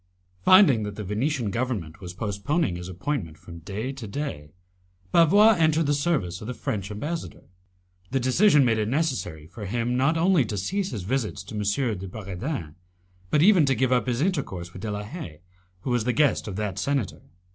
Finding 0.43 0.81
that 0.81 0.95
the 0.95 1.03
Venetian 1.03 1.51
government 1.51 2.01
was 2.01 2.15
postponing 2.15 2.75
his 2.75 2.87
appointment 2.89 3.37
from 3.37 3.59
day 3.59 3.91
to 3.91 4.07
day, 4.07 4.49
Bavois 5.13 5.55
entered 5.59 5.85
the 5.85 5.93
service 5.93 6.41
of 6.41 6.47
the 6.47 6.55
French 6.55 6.89
ambassador. 6.89 7.43
The 8.09 8.19
decision 8.19 8.65
made 8.65 8.79
it 8.79 8.87
necessary 8.87 9.45
for 9.45 9.67
him 9.67 9.95
not 9.95 10.17
only 10.17 10.43
to 10.45 10.57
cease 10.57 10.89
his 10.89 11.03
visits 11.03 11.43
to 11.43 11.53
M. 11.55 11.99
de 11.99 12.07
Bragadin, 12.07 12.73
but 13.29 13.43
even 13.43 13.63
to 13.67 13.75
give 13.75 13.91
up 13.91 14.07
his 14.07 14.21
intercourse 14.21 14.73
with 14.73 14.81
De 14.81 14.89
la 14.89 15.03
Haye, 15.03 15.41
who 15.81 15.91
was 15.91 16.03
the 16.05 16.13
guest 16.13 16.47
of 16.47 16.55
that 16.55 16.79
senator. 16.79 17.21